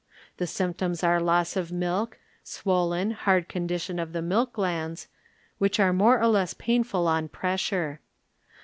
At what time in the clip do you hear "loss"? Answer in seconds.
1.21-1.55